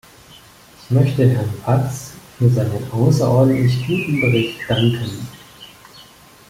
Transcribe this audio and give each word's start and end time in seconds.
Ich 0.83 0.89
möchte 0.89 1.29
Herrn 1.29 1.53
Watts 1.63 2.13
für 2.39 2.49
seinen 2.49 2.91
außerordentlich 2.91 3.85
guten 3.85 4.19
Bericht 4.19 4.57
danken. 4.67 5.27